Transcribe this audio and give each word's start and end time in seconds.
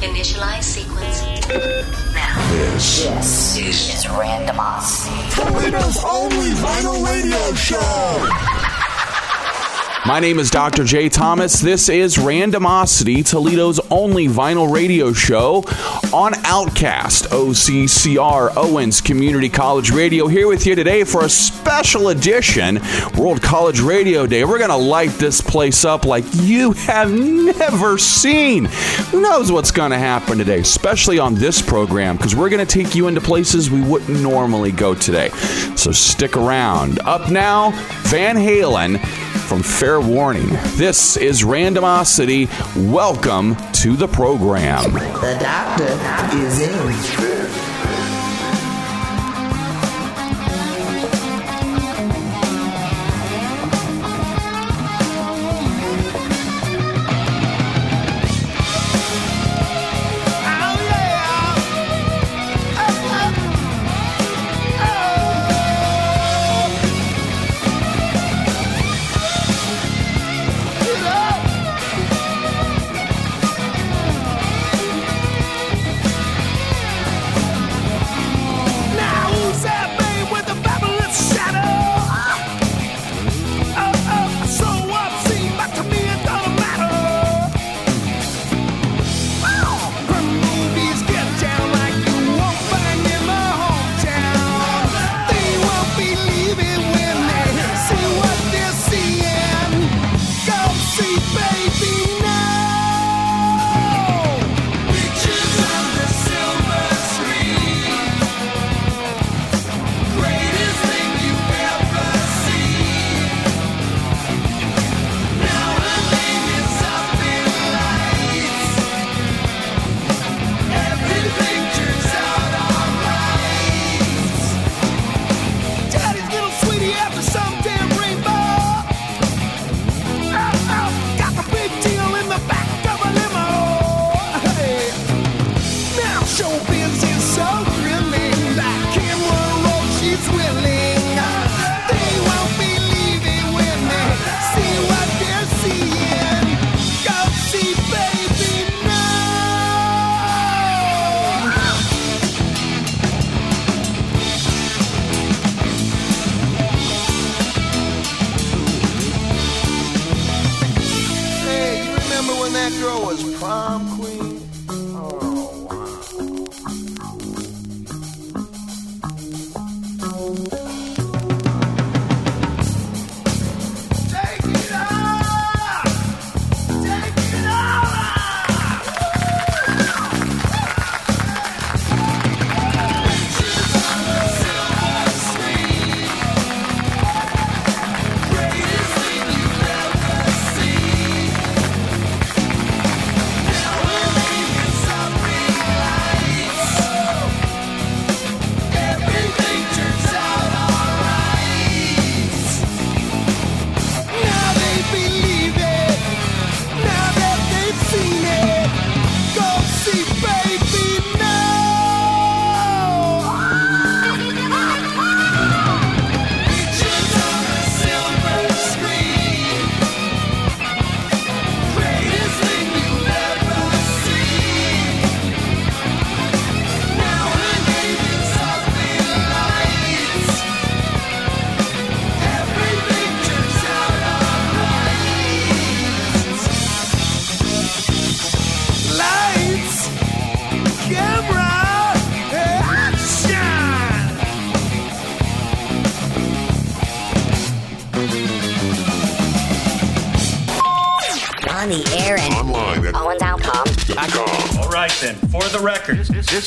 Initialize 0.00 0.62
sequence. 0.62 1.22
Now. 2.14 2.50
This, 2.52 3.56
this 3.56 3.94
is 3.94 4.04
Randomosity. 4.06 5.34
Toledo's 5.34 5.98
only 6.04 6.50
vinyl 6.50 7.04
radio 7.04 7.54
show. 7.54 8.57
My 10.08 10.20
name 10.20 10.38
is 10.38 10.50
Dr. 10.50 10.84
J. 10.84 11.10
Thomas. 11.10 11.60
This 11.60 11.90
is 11.90 12.16
Randomosity, 12.16 13.22
Toledo's 13.28 13.78
only 13.90 14.26
vinyl 14.26 14.72
radio 14.72 15.12
show 15.12 15.64
on 16.14 16.32
Outcast, 16.46 17.26
OCCR, 17.26 18.56
Owens 18.56 19.02
Community 19.02 19.50
College 19.50 19.90
Radio. 19.90 20.26
Here 20.26 20.48
with 20.48 20.64
you 20.64 20.74
today 20.74 21.04
for 21.04 21.26
a 21.26 21.28
special 21.28 22.08
edition, 22.08 22.80
World 23.18 23.42
College 23.42 23.80
Radio 23.80 24.26
Day. 24.26 24.46
We're 24.46 24.56
going 24.56 24.70
to 24.70 24.76
light 24.76 25.10
this 25.10 25.42
place 25.42 25.84
up 25.84 26.06
like 26.06 26.24
you 26.32 26.72
have 26.72 27.12
never 27.12 27.98
seen. 27.98 28.64
Who 29.10 29.20
knows 29.20 29.52
what's 29.52 29.70
going 29.70 29.90
to 29.90 29.98
happen 29.98 30.38
today, 30.38 30.60
especially 30.60 31.18
on 31.18 31.34
this 31.34 31.60
program, 31.60 32.16
because 32.16 32.34
we're 32.34 32.48
going 32.48 32.66
to 32.66 32.82
take 32.82 32.94
you 32.94 33.08
into 33.08 33.20
places 33.20 33.70
we 33.70 33.82
wouldn't 33.82 34.22
normally 34.22 34.72
go 34.72 34.94
today. 34.94 35.28
So 35.76 35.92
stick 35.92 36.34
around. 36.34 36.98
Up 37.00 37.30
now, 37.30 37.72
Van 38.04 38.36
Halen 38.36 38.96
from 39.48 39.62
Fair 39.62 39.98
Warning. 39.98 40.48
This 40.76 41.16
is 41.16 41.42
Randomosity. 41.42 42.48
Welcome 42.92 43.56
to 43.72 43.96
the 43.96 44.06
program. 44.06 44.92
The 44.92 45.38
doctor 45.40 46.36
is 46.36 46.60
in. 46.60 47.37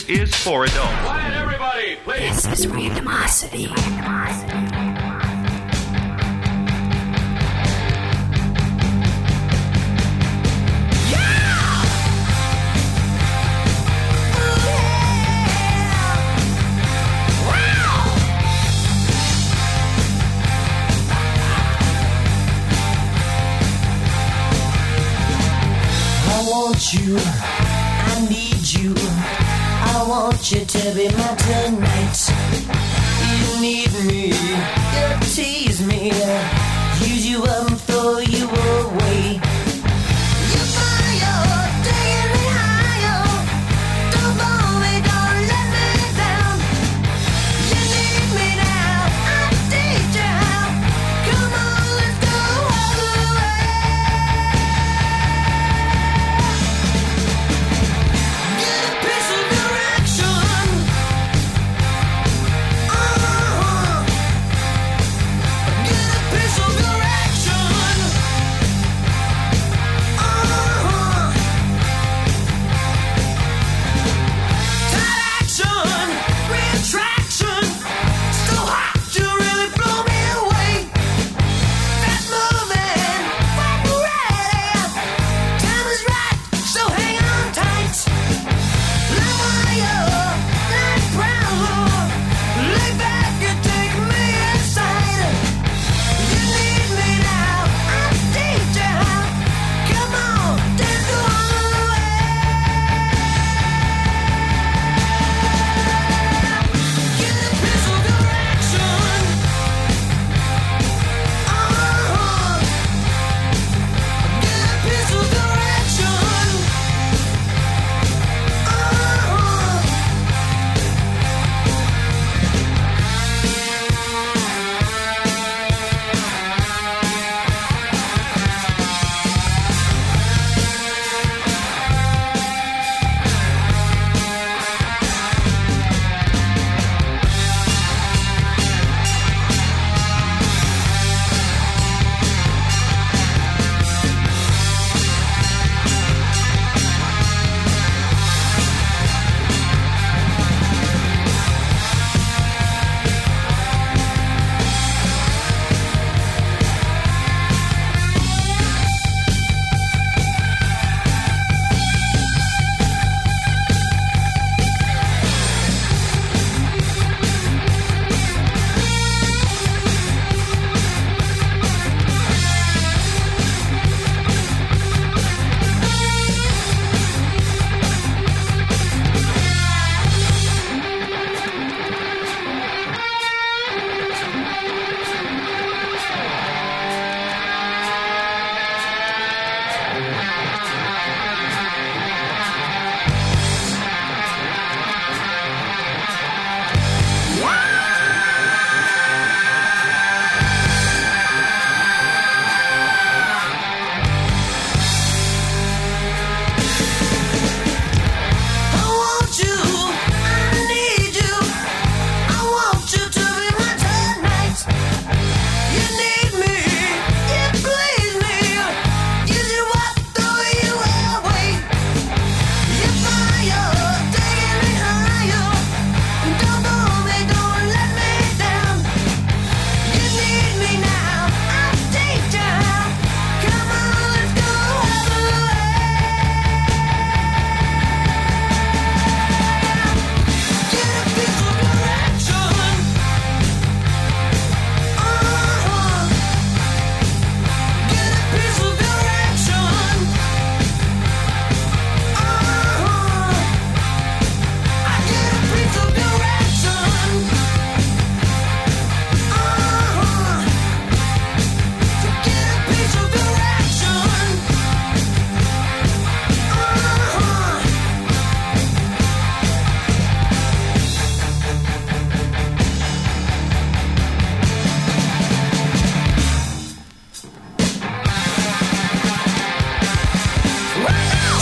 This 0.02 0.20
is 0.20 0.36
for 0.36 0.66
adults. 0.66 0.90
Quiet, 1.04 1.34
everybody, 1.36 1.96
please. 2.04 2.42
This 2.42 2.62
is 2.62 2.66
randomosity. 2.66 3.68
randomosity. 3.68 4.61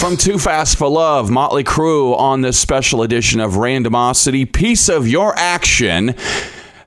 From 0.10 0.18
Too 0.18 0.39
Fast 0.39 0.80
for 0.80 0.89
Love, 0.89 1.30
Motley 1.30 1.63
Crue 1.63 2.18
on 2.18 2.42
this 2.42 2.58
special 2.58 3.04
edition 3.04 3.39
of 3.39 3.51
Randomosity, 3.51 4.51
Piece 4.51 4.89
of 4.89 5.08
Your 5.08 5.38
Action. 5.38 6.16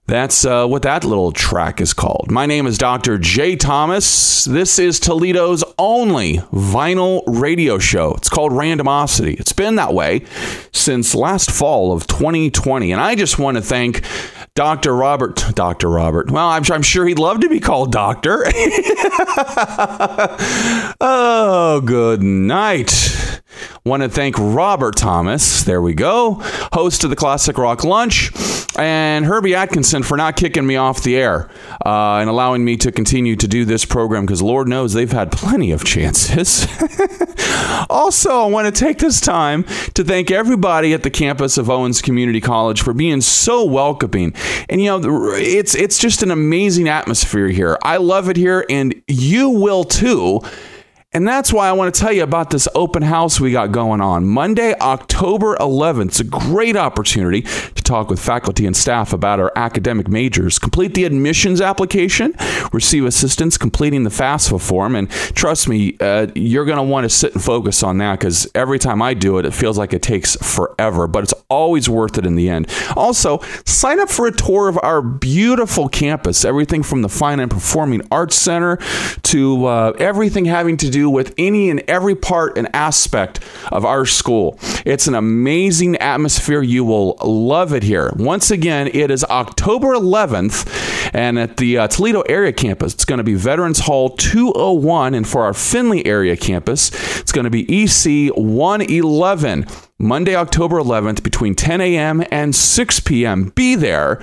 That's 0.08 0.44
uh, 0.44 0.66
what 0.66 0.82
that 0.82 1.04
little 1.04 1.30
track 1.30 1.80
is 1.80 1.94
called. 1.94 2.32
My 2.32 2.46
name 2.46 2.66
is 2.66 2.76
Dr. 2.78 3.18
J. 3.18 3.54
Thomas. 3.54 4.44
This 4.44 4.80
is 4.80 4.98
Toledo's 4.98 5.62
only 5.78 6.38
vinyl 6.52 7.22
radio 7.28 7.78
show. 7.78 8.12
It's 8.14 8.28
called 8.28 8.50
Randomosity. 8.50 9.38
It's 9.38 9.52
been 9.52 9.76
that 9.76 9.94
way 9.94 10.24
since 10.72 11.14
last 11.14 11.52
fall 11.52 11.92
of 11.92 12.08
2020. 12.08 12.90
And 12.90 13.00
I 13.00 13.14
just 13.14 13.38
want 13.38 13.56
to 13.56 13.62
thank 13.62 14.04
Dr. 14.54 14.94
Robert. 14.94 15.42
Dr. 15.54 15.88
Robert. 15.88 16.30
Well, 16.30 16.46
I'm, 16.46 16.62
I'm 16.70 16.82
sure 16.82 17.06
he'd 17.06 17.18
love 17.18 17.40
to 17.40 17.48
be 17.48 17.58
called 17.58 17.90
Doctor. 17.90 18.44
oh, 21.00 21.82
good 21.82 22.22
night. 22.22 23.40
Want 23.84 24.04
to 24.04 24.08
thank 24.08 24.36
Robert 24.38 24.94
Thomas. 24.94 25.64
There 25.64 25.82
we 25.82 25.92
go. 25.92 26.38
Host 26.72 27.02
of 27.02 27.10
the 27.10 27.16
Classic 27.16 27.58
Rock 27.58 27.82
Lunch. 27.82 28.30
And 28.78 29.26
Herbie 29.26 29.56
Atkinson 29.56 30.04
for 30.04 30.16
not 30.16 30.36
kicking 30.36 30.64
me 30.64 30.76
off 30.76 31.02
the 31.02 31.16
air 31.16 31.50
uh, 31.84 32.18
and 32.18 32.30
allowing 32.30 32.64
me 32.64 32.76
to 32.76 32.92
continue 32.92 33.34
to 33.34 33.48
do 33.48 33.64
this 33.64 33.84
program 33.84 34.24
because 34.24 34.40
Lord 34.40 34.68
knows 34.68 34.92
they've 34.92 35.10
had 35.10 35.32
plenty 35.32 35.72
of 35.72 35.84
chances. 35.84 36.64
also, 37.90 38.42
I 38.42 38.46
want 38.46 38.72
to 38.72 38.84
take 38.84 38.98
this 38.98 39.20
time 39.20 39.64
to 39.94 40.04
thank 40.04 40.30
everybody 40.30 40.94
at 40.94 41.02
the 41.02 41.10
campus 41.10 41.58
of 41.58 41.68
Owens 41.68 42.00
Community 42.00 42.40
College 42.40 42.82
for 42.82 42.94
being 42.94 43.20
so 43.20 43.64
welcoming. 43.64 44.32
And 44.68 44.80
you 44.80 44.86
know, 44.96 45.32
it's 45.34 45.74
it's 45.74 45.98
just 45.98 46.22
an 46.22 46.30
amazing 46.30 46.88
atmosphere 46.88 47.48
here. 47.48 47.78
I 47.82 47.96
love 47.96 48.28
it 48.28 48.36
here, 48.36 48.64
and 48.70 48.94
you 49.08 49.50
will 49.50 49.82
too. 49.82 50.40
And 51.14 51.28
that's 51.28 51.52
why 51.52 51.68
I 51.68 51.72
want 51.72 51.94
to 51.94 52.00
tell 52.00 52.10
you 52.10 52.22
about 52.22 52.48
this 52.48 52.66
open 52.74 53.02
house 53.02 53.38
we 53.38 53.52
got 53.52 53.70
going 53.70 54.00
on 54.00 54.24
Monday, 54.24 54.74
October 54.80 55.56
11th. 55.56 56.06
It's 56.06 56.20
a 56.20 56.24
great 56.24 56.74
opportunity 56.74 57.42
to 57.42 57.82
talk 57.82 58.08
with 58.08 58.18
faculty 58.18 58.64
and 58.64 58.74
staff 58.74 59.12
about 59.12 59.38
our 59.38 59.52
academic 59.54 60.08
majors. 60.08 60.58
Complete 60.58 60.94
the 60.94 61.04
admissions 61.04 61.60
application, 61.60 62.34
receive 62.72 63.04
assistance 63.04 63.58
completing 63.58 64.04
the 64.04 64.10
FAFSA 64.10 64.58
form, 64.66 64.96
and 64.96 65.10
trust 65.10 65.68
me, 65.68 65.98
uh, 66.00 66.28
you're 66.34 66.64
going 66.64 66.78
to 66.78 66.82
want 66.82 67.04
to 67.04 67.10
sit 67.10 67.34
and 67.34 67.44
focus 67.44 67.82
on 67.82 67.98
that 67.98 68.18
because 68.18 68.50
every 68.54 68.78
time 68.78 69.02
I 69.02 69.12
do 69.12 69.36
it, 69.36 69.44
it 69.44 69.52
feels 69.52 69.76
like 69.76 69.92
it 69.92 70.00
takes 70.00 70.36
forever, 70.36 71.06
but 71.06 71.24
it's 71.24 71.34
always 71.50 71.90
worth 71.90 72.16
it 72.16 72.24
in 72.24 72.36
the 72.36 72.48
end. 72.48 72.72
Also, 72.96 73.40
sign 73.66 74.00
up 74.00 74.08
for 74.08 74.26
a 74.26 74.32
tour 74.32 74.66
of 74.66 74.78
our 74.82 75.02
beautiful 75.02 75.90
campus, 75.90 76.42
everything 76.42 76.82
from 76.82 77.02
the 77.02 77.10
Fine 77.10 77.38
and 77.38 77.50
Performing 77.50 78.00
Arts 78.10 78.36
Center 78.36 78.78
to 79.24 79.66
uh, 79.66 79.92
everything 79.98 80.46
having 80.46 80.78
to 80.78 80.88
do 80.88 81.01
with 81.10 81.34
any 81.38 81.70
and 81.70 81.80
every 81.88 82.14
part 82.14 82.56
and 82.56 82.68
aspect 82.74 83.40
of 83.70 83.84
our 83.84 84.06
school. 84.06 84.58
It's 84.84 85.06
an 85.06 85.14
amazing 85.14 85.96
atmosphere. 85.96 86.62
You 86.62 86.84
will 86.84 87.16
love 87.22 87.72
it 87.72 87.82
here. 87.82 88.12
Once 88.16 88.50
again, 88.50 88.88
it 88.92 89.10
is 89.10 89.24
October 89.24 89.88
11th, 89.88 91.10
and 91.14 91.38
at 91.38 91.56
the 91.56 91.78
uh, 91.78 91.88
Toledo 91.88 92.22
area 92.22 92.52
campus, 92.52 92.94
it's 92.94 93.04
going 93.04 93.18
to 93.18 93.24
be 93.24 93.34
Veterans 93.34 93.80
Hall 93.80 94.10
201, 94.10 95.14
and 95.14 95.26
for 95.26 95.42
our 95.42 95.54
Findlay 95.54 96.04
area 96.06 96.36
campus, 96.36 96.90
it's 97.20 97.32
going 97.32 97.44
to 97.44 97.50
be 97.50 97.62
EC 97.62 98.34
111. 98.34 99.66
Monday, 99.98 100.34
October 100.34 100.76
11th, 100.76 101.22
between 101.22 101.54
10 101.54 101.80
a.m. 101.80 102.24
and 102.32 102.54
6 102.54 103.00
p.m. 103.00 103.52
Be 103.54 103.76
there 103.76 104.22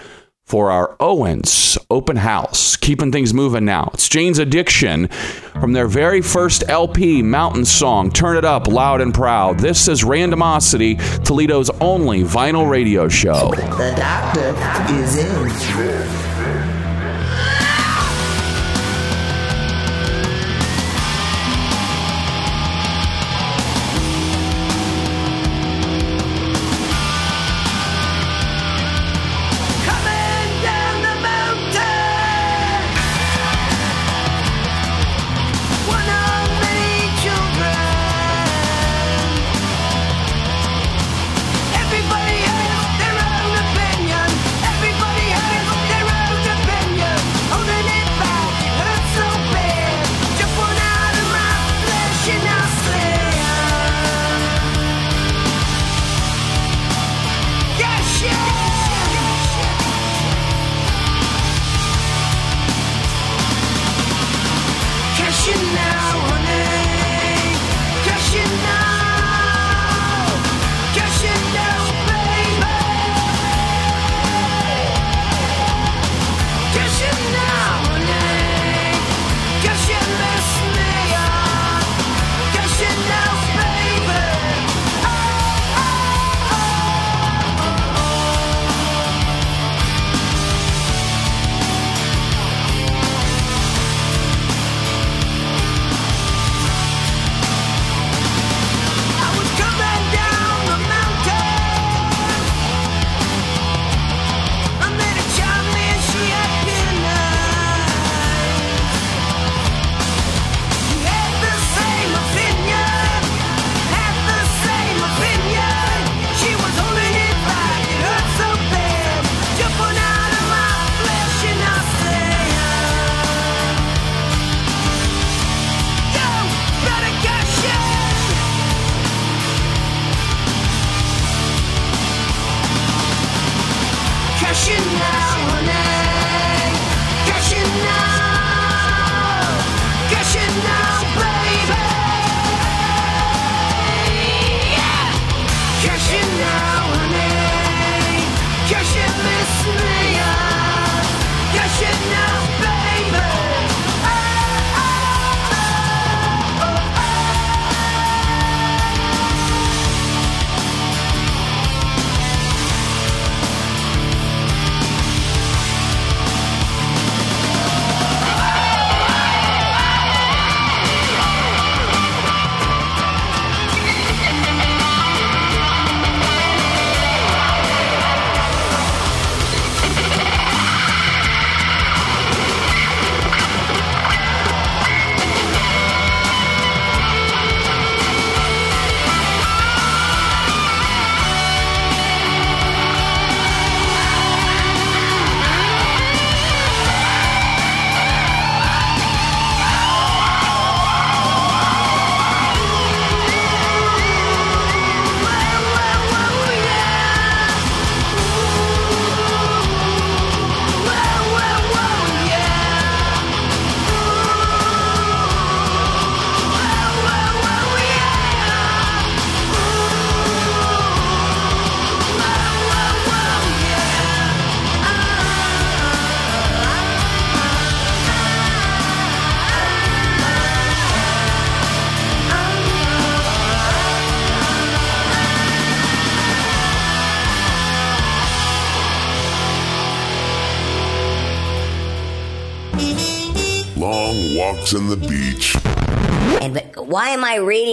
for 0.49 0.71
our 0.71 0.95
Owens 0.99 1.77
open 1.91 2.17
house. 2.17 2.75
Keeping 2.75 3.11
things 3.11 3.33
moving 3.35 3.65
now. 3.65 3.91
It's 3.93 4.09
Jane's 4.09 4.39
Addiction 4.39 5.07
from 5.07 5.73
their 5.73 5.87
very 5.87 6.21
first 6.21 6.63
LP, 6.67 7.21
Mountain 7.21 7.65
Song. 7.65 8.09
Turn 8.11 8.35
it 8.35 8.43
up 8.43 8.67
loud 8.67 8.99
and 8.99 9.13
proud. 9.13 9.59
This 9.59 9.87
is 9.87 10.03
Randomosity, 10.03 10.97
Toledo's 11.23 11.69
only 11.79 12.23
vinyl 12.23 12.67
radio 12.67 13.07
show. 13.07 13.51
The 13.53 13.93
doctor 13.95 14.93
is 14.95 15.17
in. 15.17 16.28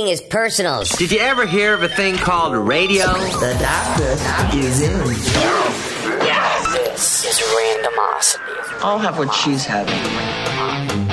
Reading 0.06 0.10
his 0.10 0.20
personals? 0.20 0.90
Did 0.90 1.10
you 1.10 1.18
ever 1.18 1.46
hear 1.46 1.74
of 1.74 1.82
a 1.82 1.88
thing 1.88 2.16
called 2.16 2.54
radio? 2.54 3.06
The 3.06 3.56
doctor 3.58 4.58
is 4.58 4.80
in. 4.80 4.98
This 6.72 7.24
is 7.24 7.38
randomosity. 7.40 8.84
I'll 8.84 8.98
have 8.98 9.18
what 9.18 9.34
she's 9.34 9.64
having. 9.64 11.05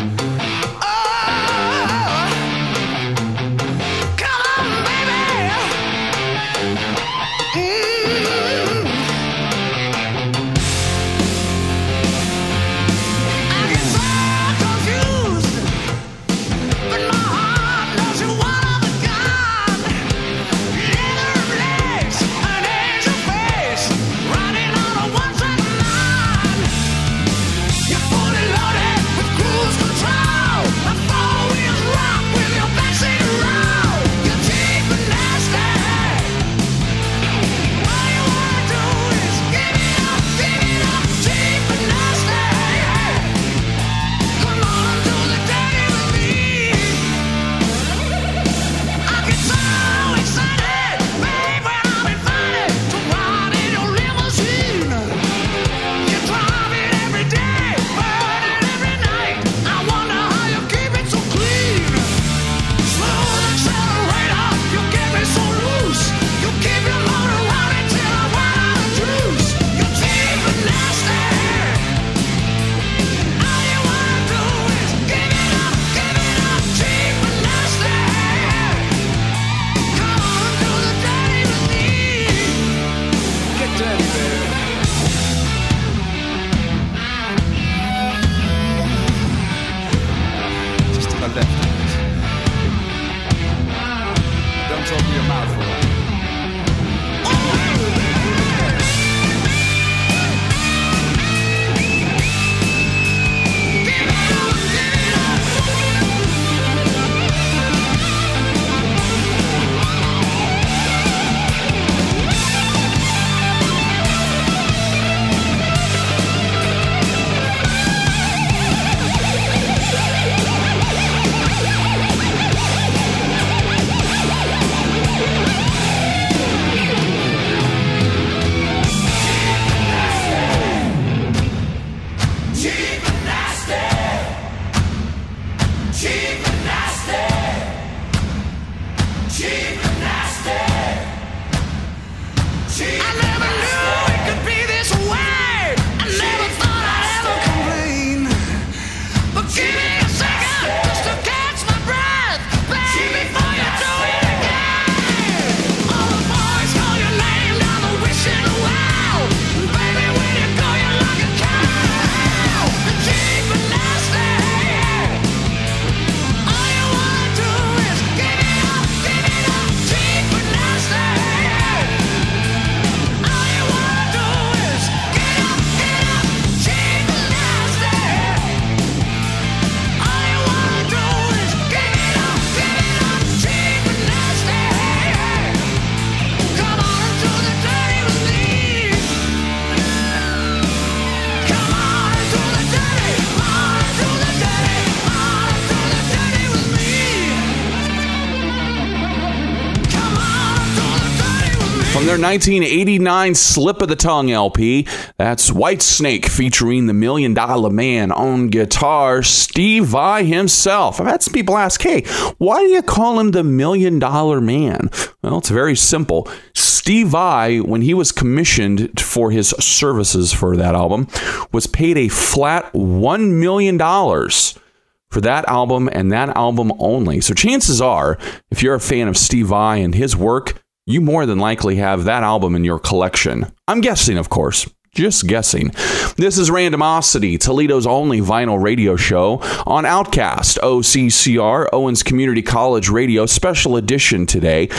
1989 202.24 203.36
Slip 203.36 203.82
of 203.82 203.90
the 203.90 203.98
Tongue 203.98 204.32
LP, 204.32 204.88
that's 205.18 205.52
Whitesnake 205.52 206.26
featuring 206.26 206.88
the 206.88 206.94
Million 206.94 207.34
Dollar 207.34 207.70
Man 207.70 208.14
on 208.14 208.48
guitar, 208.48 209.22
Steve 209.24 209.86
Vai 209.86 210.24
himself. 210.24 211.02
I've 211.02 211.08
had 211.08 211.22
some 211.22 211.34
people 211.34 211.58
ask, 211.58 211.82
hey, 211.82 212.04
why 212.38 212.64
do 212.64 212.70
you 212.70 212.82
call 212.82 213.20
him 213.20 213.32
the 213.32 213.44
Million 213.44 214.00
Dollar 214.00 214.40
Man? 214.40 214.90
Well, 215.22 215.40
it's 215.40 215.50
very 215.50 215.76
simple. 215.76 216.30
Steve 216.56 217.10
Vai, 217.10 217.60
when 217.60 217.82
he 217.82 217.94
was 217.94 218.14
commissioned 218.14 219.02
for 219.02 219.30
his 219.32 219.50
services 219.60 220.32
for 220.32 220.56
that 220.56 220.76
album, 220.76 221.10
was 221.52 221.68
paid 221.68 221.98
a 221.98 222.08
flat 222.08 222.72
$1 222.72 223.32
million 223.32 223.78
for 223.78 225.22
that 225.22 225.48
album 225.48 225.90
and 225.92 226.12
that 226.12 226.36
album 226.36 226.72
only. 226.80 227.22
So 227.22 227.34
chances 227.34 227.82
are, 227.82 228.18
if 228.50 228.64
you're 228.64 228.76
a 228.76 228.80
fan 228.80 229.08
of 229.08 229.18
Steve 229.18 229.48
Vai 229.48 229.82
and 229.82 229.94
his 229.94 230.16
work, 230.16 230.63
you 230.86 231.02
more 231.02 231.26
than 231.26 231.40
likely 231.40 231.78
have 231.78 232.04
that 232.04 232.24
album 232.24 232.56
in 232.56 232.64
your 232.64 232.80
collection. 232.80 233.52
I'm 233.68 233.82
guessing, 233.82 234.18
of 234.18 234.30
course. 234.30 234.70
Just 234.94 235.26
guessing. 235.26 235.70
This 236.18 236.38
is 236.38 236.52
Randomosity, 236.52 237.40
Toledo's 237.40 237.88
only 237.88 238.22
vinyl 238.22 238.62
radio 238.62 238.96
show 238.96 239.40
on 239.66 239.86
Outcast, 239.88 240.60
OCCR, 240.62 241.68
Owens 241.74 242.04
Community 242.04 242.44
College 242.44 242.90
Radio, 242.90 243.26
special 243.26 243.76
edition 243.76 244.28
today 244.28 244.70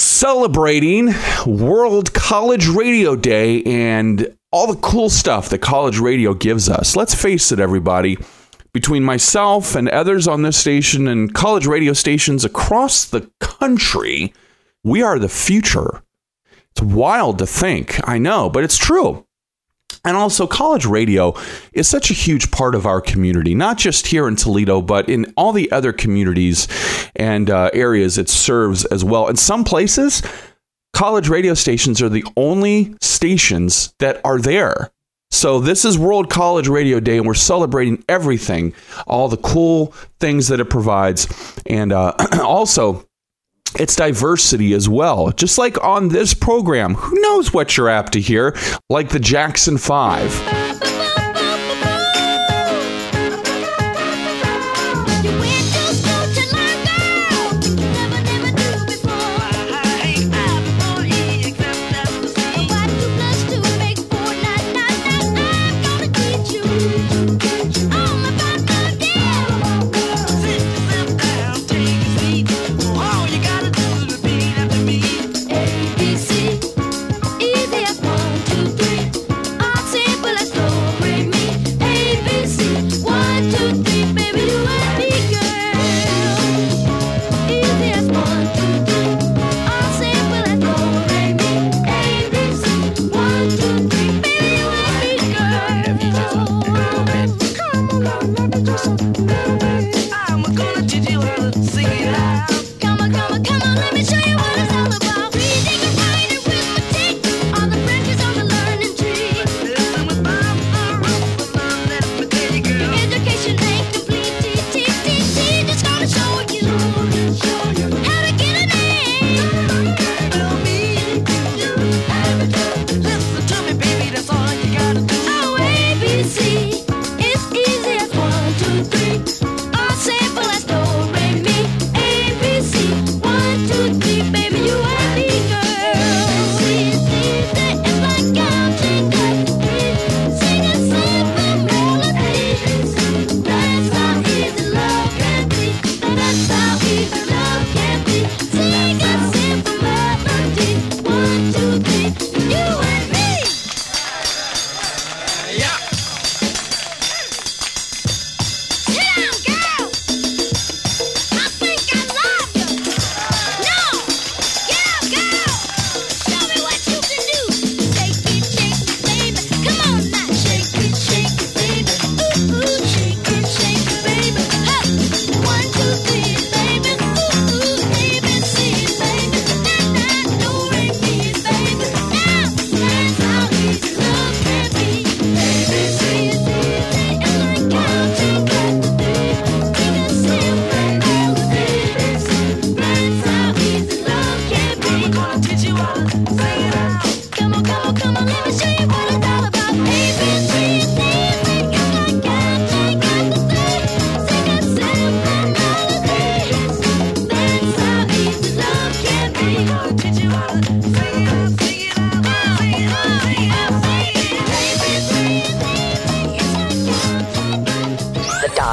celebrating 0.00 1.14
World 1.46 2.14
College 2.14 2.68
Radio 2.68 3.16
Day 3.16 3.62
and 3.64 4.34
all 4.50 4.66
the 4.66 4.80
cool 4.80 5.10
stuff 5.10 5.48
that 5.50 5.58
college 5.58 5.98
radio 5.98 6.34
gives 6.34 6.68
us. 6.68 6.96
Let's 6.96 7.14
face 7.14 7.52
it, 7.52 7.60
everybody. 7.60 8.18
Between 8.72 9.02
myself 9.02 9.74
and 9.74 9.88
others 9.88 10.28
on 10.28 10.42
this 10.42 10.56
station 10.56 11.08
and 11.08 11.34
college 11.34 11.66
radio 11.66 11.92
stations 11.92 12.44
across 12.44 13.04
the 13.04 13.30
country, 13.40 14.32
we 14.84 15.02
are 15.02 15.18
the 15.18 15.28
future. 15.28 16.02
It's 16.72 16.82
wild 16.82 17.38
to 17.38 17.46
think, 17.46 18.00
I 18.08 18.18
know, 18.18 18.48
but 18.48 18.64
it's 18.64 18.76
true. 18.76 19.26
And 20.04 20.16
also, 20.16 20.46
college 20.46 20.86
radio 20.86 21.34
is 21.72 21.86
such 21.86 22.10
a 22.10 22.14
huge 22.14 22.50
part 22.50 22.74
of 22.74 22.86
our 22.86 23.02
community, 23.02 23.54
not 23.54 23.76
just 23.76 24.06
here 24.06 24.26
in 24.28 24.36
Toledo, 24.36 24.80
but 24.80 25.08
in 25.10 25.32
all 25.36 25.52
the 25.52 25.70
other 25.72 25.92
communities 25.92 26.68
and 27.16 27.50
uh, 27.50 27.70
areas 27.74 28.16
it 28.16 28.28
serves 28.28 28.86
as 28.86 29.04
well. 29.04 29.28
In 29.28 29.36
some 29.36 29.62
places, 29.62 30.22
college 30.94 31.28
radio 31.28 31.52
stations 31.52 32.00
are 32.00 32.08
the 32.08 32.24
only 32.36 32.94
stations 33.02 33.92
that 33.98 34.20
are 34.24 34.38
there. 34.38 34.90
So, 35.32 35.60
this 35.60 35.84
is 35.84 35.98
World 35.98 36.30
College 36.30 36.66
Radio 36.66 36.98
Day, 36.98 37.18
and 37.18 37.26
we're 37.26 37.34
celebrating 37.34 38.02
everything, 38.08 38.72
all 39.06 39.28
the 39.28 39.36
cool 39.36 39.88
things 40.18 40.48
that 40.48 40.60
it 40.60 40.70
provides. 40.70 41.28
And 41.66 41.92
uh, 41.92 42.14
also, 42.42 43.06
it's 43.78 43.96
diversity 43.96 44.74
as 44.74 44.88
well. 44.88 45.30
Just 45.32 45.58
like 45.58 45.82
on 45.84 46.08
this 46.08 46.34
program, 46.34 46.94
who 46.94 47.20
knows 47.20 47.52
what 47.52 47.76
you're 47.76 47.88
apt 47.88 48.12
to 48.14 48.20
hear, 48.20 48.56
like 48.88 49.10
the 49.10 49.20
Jackson 49.20 49.78
Five. 49.78 50.59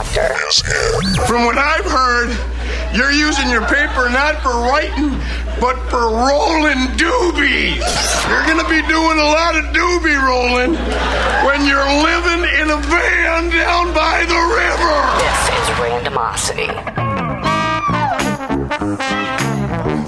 Doctor. 0.04 0.36
From 1.26 1.46
what 1.46 1.58
I've 1.58 1.86
heard, 1.86 2.30
you're 2.94 3.12
using 3.12 3.50
your 3.50 3.66
paper 3.66 4.10
not 4.10 4.38
for 4.44 4.54
writing, 4.70 5.18
but 5.60 5.76
for 5.90 6.14
rolling 6.14 6.94
doobies. 7.02 7.82
You're 8.30 8.46
gonna 8.46 8.70
be 8.70 8.86
doing 8.86 9.18
a 9.18 9.26
lot 9.26 9.56
of 9.58 9.66
doobie 9.74 10.22
rolling 10.22 10.76
when 11.46 11.66
you're 11.66 11.90
living 12.06 12.46
in 12.62 12.70
a 12.70 12.78
van 12.78 13.50
down 13.50 13.92
by 13.94 14.22
the 14.30 14.40
river. 14.62 14.96
This 15.26 15.42
is 15.58 15.66
randomosity. 15.82 16.70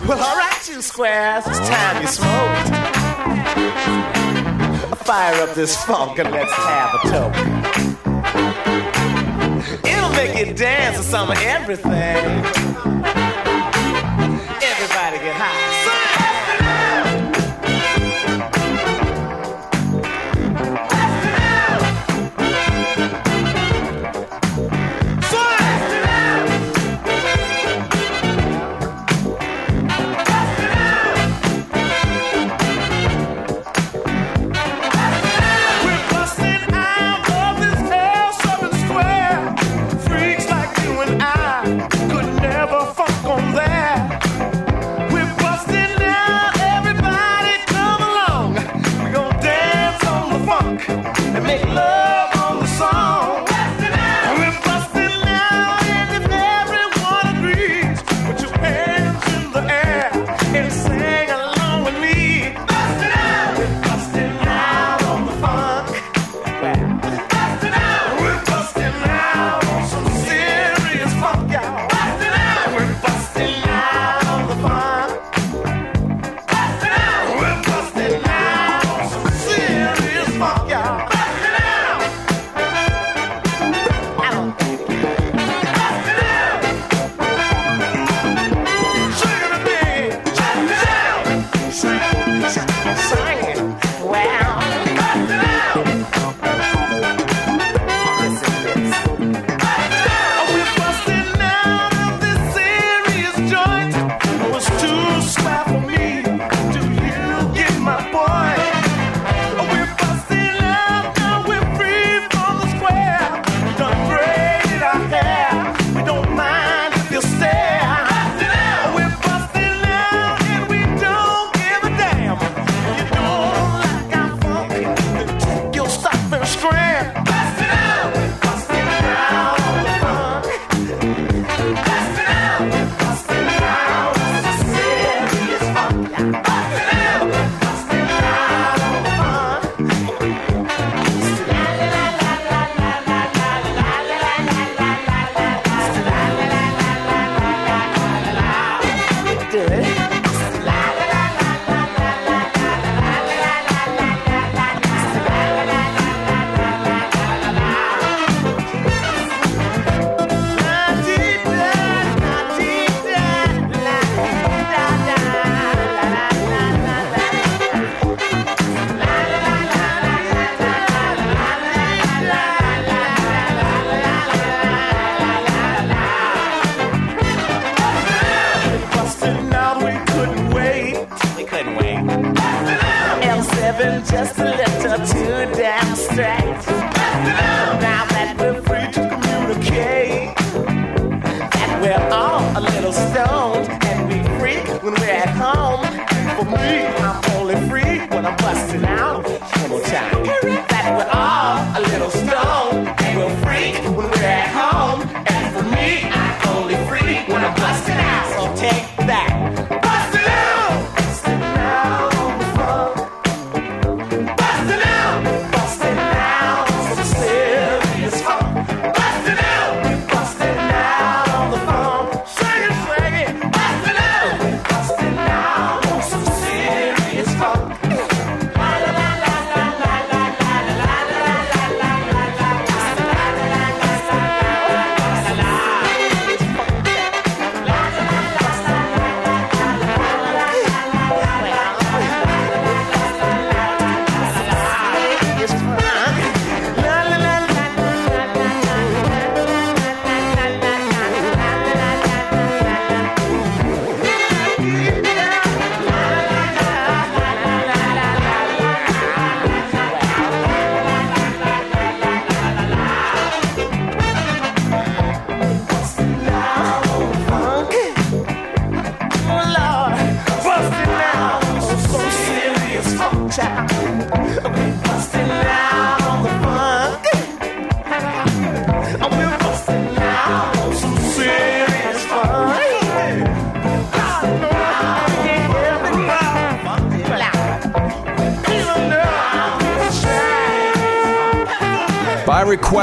Well, 0.07 0.21
all 0.21 0.37
right, 0.37 0.69
you 0.69 0.81
squares, 0.83 1.47
it's 1.47 1.59
time 1.67 2.01
you 2.01 2.07
smoked. 2.07 2.69
Fire 5.03 5.41
up 5.41 5.55
this 5.55 5.75
funk 5.85 6.19
and 6.19 6.29
let's 6.29 6.53
have 6.53 6.93
a 6.93 7.09
toke. 7.09 7.58
Make 10.19 10.47
you 10.47 10.53
dance 10.53 10.97
to 10.97 11.03
some 11.03 11.31
of 11.31 11.37
everything. 11.37 13.08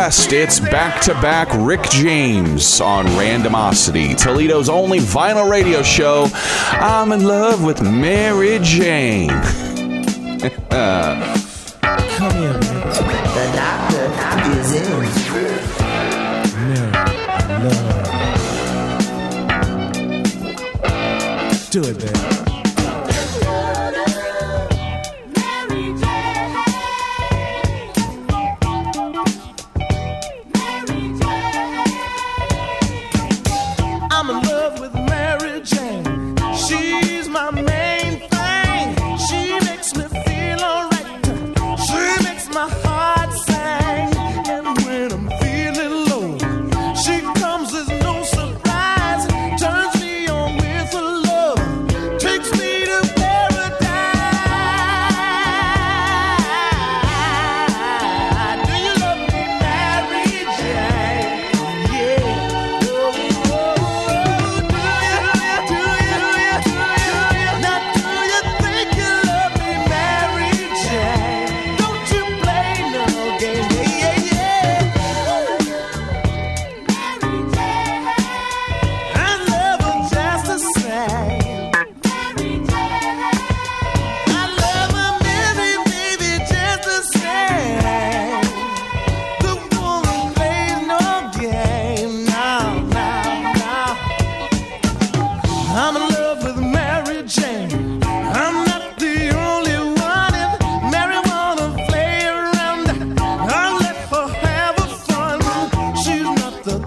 West, 0.07 0.33
it's 0.33 0.61
back 0.61 1.01
to 1.01 1.12
back 1.14 1.49
Rick 1.53 1.83
James 1.90 2.81
on 2.81 3.07
Randomosity, 3.07 4.16
Toledo's 4.16 4.69
only 4.69 5.01
vinyl 5.01 5.51
radio 5.51 5.83
show. 5.83 6.29
I'm 6.75 7.11
in 7.11 7.25
love 7.25 7.64
with 7.64 7.83
Mary 7.83 8.61
Jane. 8.62 9.31
Come 9.31 9.40
here, 12.37 12.53
The 12.53 13.51
doctor 13.57 14.07
is 14.53 14.71
in. 14.77 15.03
Mary, 16.69 16.92
love. 17.64 18.07
Do 21.73 21.81
it, 21.83 21.99
baby. 21.99 22.26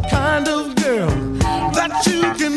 kind 0.10 0.48
of 0.48 0.76
girl 0.76 1.10
that 1.74 2.06
you 2.06 2.22
can. 2.34 2.49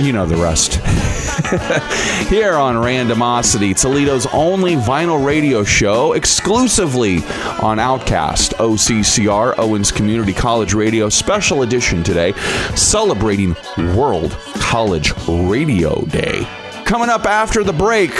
You 0.00 0.12
know 0.12 0.26
the 0.26 0.36
rest. 0.36 0.74
Here 2.28 2.54
on 2.54 2.76
Randomosity, 2.76 3.78
Toledo's 3.80 4.26
only 4.26 4.74
vinyl 4.74 5.24
radio 5.24 5.64
show, 5.64 6.12
exclusively 6.12 7.18
on 7.62 7.78
Outcast, 7.78 8.52
OCCR, 8.54 9.54
Owens 9.58 9.90
Community 9.90 10.32
College 10.32 10.74
Radio, 10.74 11.08
special 11.08 11.62
edition 11.62 12.02
today, 12.02 12.32
celebrating 12.74 13.56
World 13.96 14.32
College 14.54 15.14
Radio 15.28 16.04
Day. 16.06 16.46
Coming 16.84 17.08
up 17.08 17.24
after 17.24 17.64
the 17.64 17.72
break, 17.72 18.10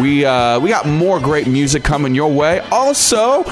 we 0.00 0.24
uh, 0.24 0.60
we 0.60 0.68
got 0.70 0.86
more 0.86 1.18
great 1.18 1.46
music 1.46 1.82
coming 1.82 2.14
your 2.14 2.32
way. 2.32 2.60
Also, 2.70 3.44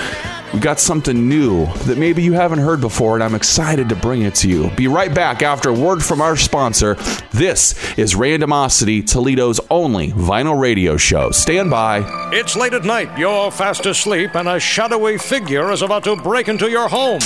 we 0.52 0.60
got 0.60 0.78
something 0.78 1.28
new 1.28 1.66
that 1.86 1.98
maybe 1.98 2.22
you 2.22 2.32
haven't 2.34 2.60
heard 2.60 2.80
before, 2.80 3.14
and 3.14 3.24
I'm 3.24 3.34
excited 3.34 3.88
to 3.88 3.96
bring 3.96 4.22
it 4.22 4.36
to 4.36 4.48
you. 4.48 4.70
Be 4.76 4.86
right 4.86 5.12
back 5.12 5.42
after 5.42 5.70
a 5.70 5.74
word 5.74 6.04
from 6.04 6.20
our 6.20 6.36
sponsor. 6.36 6.96
This 7.34 7.74
is 7.98 8.14
Randomosity, 8.14 9.04
Toledo's 9.04 9.58
only 9.68 10.12
vinyl 10.12 10.56
radio 10.56 10.96
show. 10.96 11.32
Stand 11.32 11.68
by. 11.68 12.04
It's 12.32 12.54
late 12.54 12.74
at 12.74 12.84
night, 12.84 13.18
you're 13.18 13.50
fast 13.50 13.86
asleep, 13.86 14.36
and 14.36 14.46
a 14.46 14.60
shadowy 14.60 15.18
figure 15.18 15.72
is 15.72 15.82
about 15.82 16.04
to 16.04 16.14
break 16.14 16.46
into 16.46 16.70
your 16.70 16.88
home. 16.88 17.18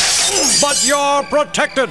But 0.62 0.83
you're 0.83 1.25
protected. 1.25 1.90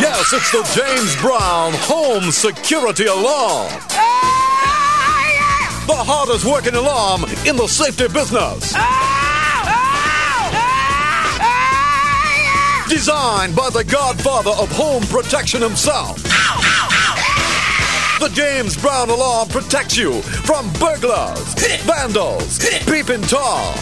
Yes, 0.00 0.32
it's 0.32 0.50
the 0.50 0.64
James 0.74 1.14
Brown 1.20 1.72
Home 1.86 2.32
Security 2.32 3.06
Alarm. 3.06 3.70
The 5.86 5.94
hardest 5.94 6.44
working 6.44 6.74
alarm 6.74 7.22
in 7.46 7.56
the 7.56 7.68
safety 7.68 8.08
business. 8.08 8.74
Designed 12.88 13.54
by 13.54 13.70
the 13.70 13.84
godfather 13.84 14.50
of 14.50 14.70
home 14.72 15.02
protection 15.04 15.60
himself. 15.60 16.22
The 18.18 18.30
James 18.32 18.76
Brown 18.76 19.10
alarm 19.10 19.48
protects 19.48 19.96
you 19.96 20.20
from 20.22 20.72
burglars, 20.72 21.54
vandals, 21.84 22.58
peeping 22.86 23.22
Tom. 23.22 23.74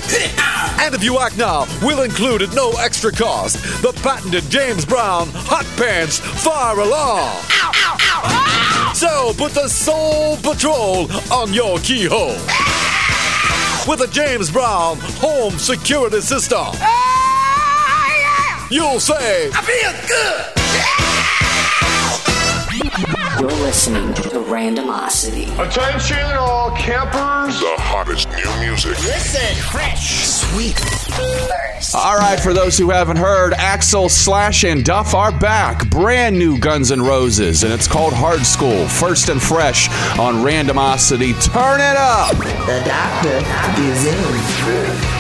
And 0.81 0.95
if 0.95 1.03
you 1.03 1.19
act 1.19 1.39
now, 1.39 1.67
we'll 1.83 2.03
include 2.03 2.43
at 2.43 2.55
no 2.55 2.73
extra 2.73 3.11
cost 3.11 3.57
the 3.81 3.93
patented 4.03 4.45
James 4.51 4.85
Brown 4.85 5.29
Hot 5.33 5.65
Pants 5.79 6.19
Fire 6.19 6.79
Alarm. 6.79 7.35
So 8.95 9.33
put 9.39 9.53
the 9.53 9.69
Soul 9.69 10.37
Patrol 10.39 11.11
on 11.33 11.55
your 11.55 11.79
keyhole 11.79 12.37
with 13.89 14.01
a 14.01 14.09
James 14.13 14.51
Brown 14.51 14.99
home 15.21 15.53
security 15.59 16.21
system. 16.21 16.67
You'll 18.69 18.99
say, 18.99 19.49
I 19.55 19.63
feel 19.63 19.93
good. 20.09 20.53
You're 23.41 23.65
listening 23.65 24.13
to 24.15 24.23
the 24.23 24.43
randomosity. 24.43 25.47
Attention, 25.57 26.19
all 26.37 26.73
campers. 26.73 27.61
The 27.61 27.77
hottest 27.79 28.29
new 28.31 28.67
music. 28.67 28.99
Listen, 29.05 29.55
fresh, 29.71 30.27
sweet. 30.27 30.77
First. 30.77 31.95
All 31.95 32.17
right, 32.17 32.41
for 32.41 32.53
those 32.53 32.77
who 32.77 32.91
haven't 32.91 33.19
heard, 33.19 33.53
Axl, 33.53 34.11
Slash, 34.11 34.65
and 34.65 34.85
Duff 34.85 35.15
are 35.15 35.31
back. 35.39 35.89
Brand 35.89 36.37
new 36.37 36.59
Guns 36.59 36.91
N' 36.91 37.03
Roses, 37.03 37.63
and 37.63 37.73
it's 37.73 37.87
called 37.87 38.15
Hard 38.15 38.41
Skool. 38.41 38.89
First 38.89 39.29
and 39.29 39.41
fresh 39.41 39.89
on 40.19 40.43
Randomosity. 40.45 41.41
Turn 41.53 41.81
it 41.81 41.97
up. 41.97 42.37
The 42.37 42.83
doctor 42.85 43.39
is 43.83 44.07
in. 44.07 45.16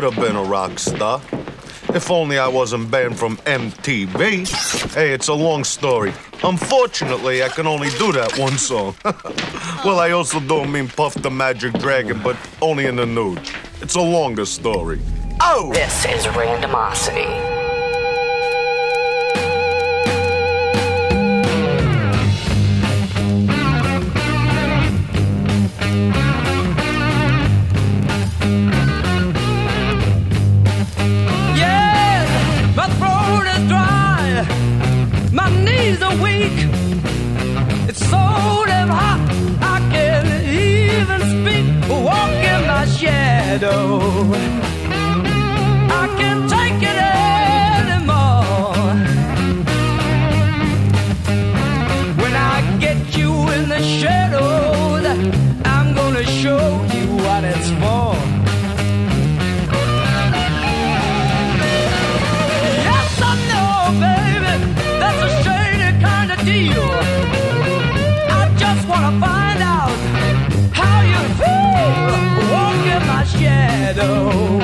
Could 0.00 0.14
have 0.14 0.24
been 0.24 0.36
a 0.36 0.42
rock 0.42 0.78
star. 0.78 1.20
If 1.94 2.10
only 2.10 2.38
I 2.38 2.48
wasn't 2.48 2.90
banned 2.90 3.18
from 3.18 3.36
MTV. 3.38 4.94
Hey, 4.94 5.12
it's 5.12 5.28
a 5.28 5.34
long 5.34 5.62
story. 5.62 6.14
Unfortunately, 6.42 7.42
I 7.42 7.48
can 7.48 7.66
only 7.66 7.90
do 7.98 8.10
that 8.12 8.38
one 8.38 8.56
song. 8.56 8.94
well, 9.84 9.98
I 10.00 10.12
also 10.12 10.40
don't 10.40 10.72
mean 10.72 10.88
Puff 10.88 11.14
the 11.14 11.30
Magic 11.30 11.74
Dragon, 11.74 12.22
but 12.22 12.38
only 12.62 12.86
in 12.86 12.96
the 12.96 13.04
nude. 13.04 13.42
It's 13.82 13.96
a 13.96 14.00
longer 14.00 14.46
story. 14.46 15.00
Oh! 15.42 15.70
This 15.74 16.06
is 16.06 16.24
Randomosity. 16.28 17.59
Get 52.80 53.16
you 53.16 53.30
in 53.50 53.68
the 53.68 53.82
shadows, 53.82 55.04
I'm 55.64 55.94
gonna 55.94 56.24
show 56.24 56.64
you 56.94 57.06
what 57.24 57.44
it's 57.44 57.70
for. 57.80 58.14
Yes, 62.86 63.20
I 63.30 63.32
know, 63.50 63.74
baby, 64.04 64.54
that's 65.00 65.20
a 65.28 65.30
shady 65.42 65.90
kind 66.06 66.30
of 66.32 66.38
deal. 66.50 66.88
I 68.38 68.42
just 68.56 68.88
wanna 68.88 69.12
find 69.20 69.60
out 69.76 69.98
how 70.80 70.98
you 71.12 71.22
feel. 71.40 72.10
Walk 72.52 72.86
in 72.94 73.02
my 73.06 73.22
shadow. 73.24 74.59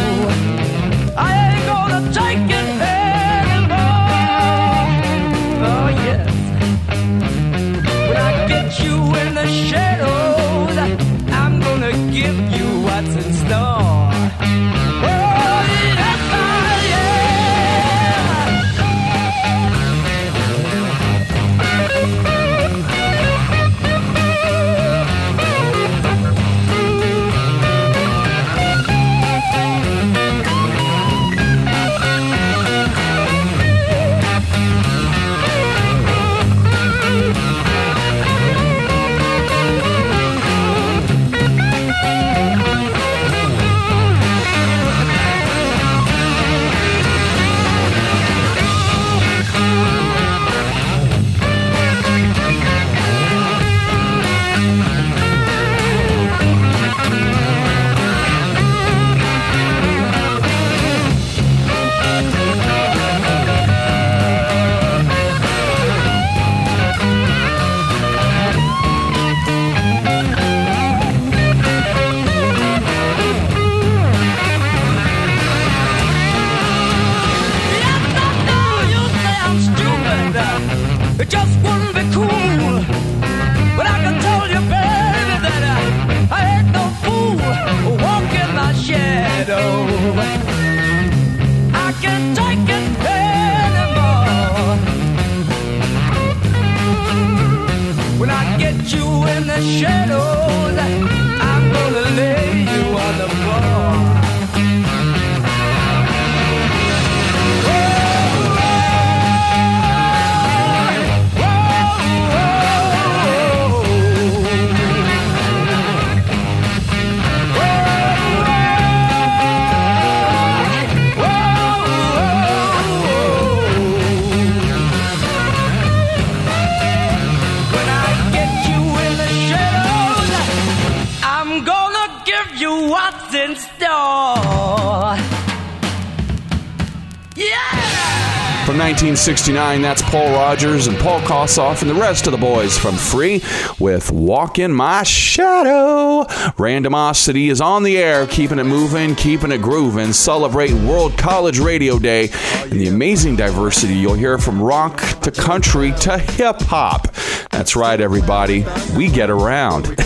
1969, 138.96 139.82
that's 139.82 140.00
Paul 140.00 140.32
Rodgers 140.32 140.86
and 140.86 140.96
Paul 140.96 141.20
Kossoff 141.20 141.82
and 141.82 141.90
the 141.90 141.94
rest 141.94 142.26
of 142.26 142.32
the 142.32 142.38
boys 142.38 142.78
from 142.78 142.94
Free 142.94 143.42
with 143.78 144.10
Walk 144.10 144.58
in 144.58 144.72
My 144.72 145.02
Shadow. 145.02 146.24
Randomosity 146.56 147.50
is 147.50 147.60
on 147.60 147.82
the 147.82 147.98
air, 147.98 148.26
keeping 148.26 148.58
it 148.58 148.64
moving, 148.64 149.14
keeping 149.14 149.52
it 149.52 149.60
grooving, 149.60 150.14
celebrating 150.14 150.88
World 150.88 151.18
College 151.18 151.58
Radio 151.58 151.98
Day 151.98 152.30
and 152.62 152.72
the 152.72 152.88
amazing 152.88 153.36
diversity 153.36 153.92
you'll 153.92 154.14
hear 154.14 154.38
from 154.38 154.62
rock 154.62 155.02
to 155.20 155.30
country 155.30 155.92
to 156.00 156.16
hip 156.16 156.62
hop. 156.62 157.14
That's 157.56 157.74
right, 157.74 157.98
everybody. 157.98 158.66
We 158.94 159.08
get 159.08 159.30
around. 159.30 159.86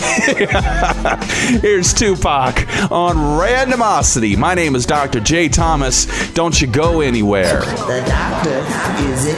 Here's 1.61 1.93
Tupac 1.93 2.55
on 2.89 3.17
Randomosity. 3.17 4.37
My 4.37 4.53
name 4.53 4.73
is 4.73 4.85
Dr. 4.85 5.19
J. 5.19 5.49
Thomas. 5.49 6.07
Don't 6.31 6.61
you 6.61 6.67
go 6.67 7.01
anywhere. 7.01 7.59
The 7.59 8.03
doctor 8.07 8.57
is 9.03 9.25
in. 9.25 9.35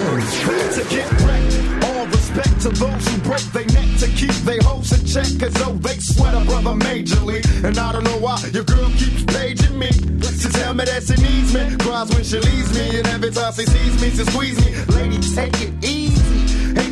All 1.86 2.06
respect 2.06 2.62
to 2.62 2.70
those 2.70 3.08
who 3.08 3.18
break 3.22 3.42
their 3.52 3.66
neck 3.66 3.98
to 4.02 4.08
keep 4.10 4.36
their 4.46 4.62
hopes 4.62 4.92
in 4.92 5.04
check, 5.08 5.40
cause 5.40 5.54
though 5.54 5.74
they 5.74 5.98
sweat 5.98 6.36
a 6.36 6.46
brother 6.46 6.76
majorly. 6.86 7.42
And 7.64 7.80
I 7.80 7.94
don't 7.94 8.04
know 8.04 8.20
why 8.20 8.38
your 8.54 8.64
girl 8.64 8.92
keeps 8.92 9.24
paging 9.24 9.80
me. 9.80 9.90
To 9.90 10.50
tell 10.52 10.76
me 10.76 10.86
that 10.86 11.02
she 11.02 11.16
needs 11.20 11.52
me, 11.52 11.78
cries 11.84 12.14
when 12.14 12.24
she 12.24 12.38
leaves 12.38 12.78
me, 12.78 13.00
and 13.00 13.08
every 13.08 13.32
time 13.32 13.54
she 13.54 13.66
sees 13.66 14.00
me, 14.00 14.12
she 14.12 14.24
squeeze 14.24 14.64
me. 14.64 14.76
Lady, 14.96 15.18
take 15.34 15.60
it 15.60 15.84
easy. 15.84 16.13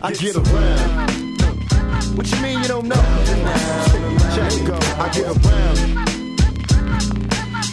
I 0.00 0.12
get 0.12 0.36
around. 0.36 1.40
What 2.16 2.30
you 2.30 2.40
mean 2.40 2.62
you 2.62 2.68
don't 2.68 2.86
know? 2.86 2.94
Check 4.34 4.52
go, 4.64 4.78
I 4.96 5.10
get 5.12 5.26
around. 5.26 5.78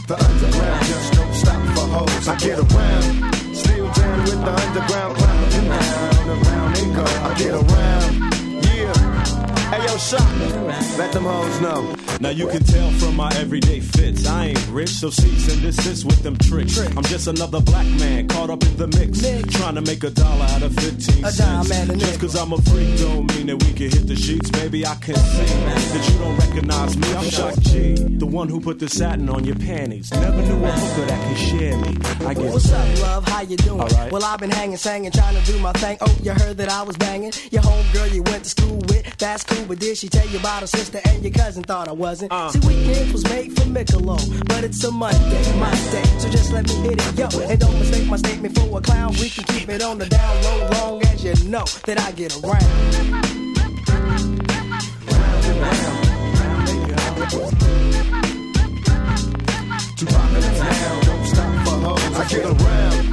The 0.07 0.15
underground 0.19 0.85
just 0.85 1.13
don't 1.13 1.33
stop 1.35 1.61
for 1.75 1.85
hoes. 1.93 2.27
I 2.27 2.35
get 2.37 2.57
around. 2.57 3.35
Still 3.55 3.91
down 3.91 4.19
with 4.23 4.43
the 4.43 4.53
underground 4.53 5.21
Round 5.21 5.53
and 5.53 6.47
round 6.47 6.77
and 6.77 6.95
go, 6.95 7.03
I 7.03 7.33
get 7.37 7.53
around. 7.53 8.34
Yeah. 9.95 10.01
Shot. 10.01 10.97
Let 10.97 11.13
them 11.13 11.23
hoes 11.23 11.61
know. 11.61 11.95
Now 12.19 12.29
you 12.29 12.47
can 12.47 12.61
tell 12.63 12.89
from 12.91 13.15
my 13.15 13.29
everyday 13.35 13.79
fits. 13.79 14.27
I 14.27 14.47
ain't 14.47 14.67
rich, 14.69 14.89
so 14.89 15.09
cease 15.09 15.53
and 15.53 15.61
desist 15.61 16.03
with 16.03 16.21
them 16.21 16.37
tricks. 16.37 16.77
I'm 16.97 17.03
just 17.03 17.27
another 17.27 17.61
black 17.61 17.87
man 17.99 18.27
caught 18.27 18.49
up 18.49 18.61
in 18.63 18.75
the 18.75 18.87
mix. 18.87 19.21
Trying 19.57 19.75
to 19.75 19.81
make 19.81 20.03
a 20.03 20.09
dollar 20.09 20.45
out 20.45 20.63
of 20.63 20.73
15 20.75 21.23
A 21.23 21.31
cents. 21.31 21.69
dime 21.69 21.71
and 21.71 21.91
a 21.91 21.95
just 21.95 22.19
cause 22.19 22.35
I'm 22.35 22.51
a 22.51 22.57
freak 22.63 22.97
don't 22.99 23.33
mean 23.35 23.47
that 23.47 23.63
we 23.63 23.71
can 23.73 23.89
hit 23.89 24.05
the 24.07 24.15
sheets. 24.17 24.49
Baby, 24.49 24.85
I 24.85 24.95
can 24.95 25.15
see 25.15 25.45
that 25.45 26.09
you 26.11 26.19
don't 26.19 26.37
recognize 26.39 26.97
me. 26.97 27.13
I'm 27.13 27.29
Shock 27.29 27.59
G, 27.61 27.95
the 27.95 28.25
one 28.25 28.49
who 28.49 28.59
put 28.59 28.79
the 28.79 28.89
satin 28.89 29.29
on 29.29 29.45
your 29.45 29.55
panties. 29.55 30.11
Never 30.11 30.41
knew 30.41 30.65
a 30.65 30.71
hooker 30.71 31.05
that 31.07 31.27
could 31.29 31.37
share 31.37 31.77
me. 31.77 31.97
I 32.27 32.33
get 32.33 32.51
What's 32.51 32.71
up, 32.71 33.01
love? 33.01 33.27
How 33.29 33.41
you 33.41 33.55
doing? 33.57 33.79
Alright. 33.81 34.11
Well, 34.11 34.25
I've 34.25 34.39
been 34.39 34.51
hanging, 34.51 34.77
singing, 34.77 35.11
trying 35.11 35.35
to 35.41 35.51
do 35.51 35.57
my 35.59 35.71
thing. 35.73 35.97
Oh, 36.01 36.17
you 36.21 36.31
heard 36.31 36.57
that 36.57 36.69
I 36.69 36.81
was 36.83 36.97
banging? 36.97 37.31
Your 37.51 37.61
homegirl 37.63 38.13
you 38.13 38.23
went 38.23 38.43
to 38.43 38.49
school 38.49 38.77
with, 38.89 39.17
that's 39.17 39.43
cool. 39.43 39.65
But 39.65 39.79
did 39.85 39.97
she 39.97 40.09
tell 40.09 40.27
you 40.27 40.39
about 40.39 40.61
her 40.61 40.67
sister 40.67 40.99
and 41.05 41.21
your 41.23 41.31
cousin? 41.31 41.63
Thought 41.63 41.87
I 41.87 41.91
wasn't. 41.91 42.33
See, 42.51 42.59
weekends 42.67 43.13
was 43.13 43.23
made 43.25 43.55
for 43.55 43.65
Michelob, 43.65 44.47
but 44.47 44.63
it's 44.63 44.83
a 44.83 44.89
Monday, 44.89 45.59
my 45.59 45.69
day. 45.91 46.03
So 46.17 46.27
just 46.29 46.51
let 46.51 46.67
me 46.67 46.73
hit 46.89 47.05
it, 47.05 47.19
yo. 47.19 47.27
And 47.41 47.59
don't 47.59 47.77
mistake 47.77 48.07
my 48.07 48.17
statement 48.17 48.57
for 48.57 48.79
a 48.79 48.81
clown. 48.81 49.13
We 49.13 49.29
can 49.29 49.43
keep 49.43 49.69
it 49.69 49.83
on 49.83 49.99
the 49.99 50.07
down 50.07 50.43
low, 50.43 50.69
long 50.71 51.03
as 51.03 51.23
you 51.23 51.35
know 51.49 51.65
that 51.85 51.99
I 51.99 52.11
get 52.13 52.33
around. 52.43 52.61
Tupac 59.95 60.33
in 60.33 60.41
the 60.41 60.51
town, 60.57 61.03
don't 61.05 61.25
stop 61.27 61.67
for 61.67 61.77
hoes. 61.85 62.15
I 62.15 62.27
get 62.27 62.45
around. 62.45 63.05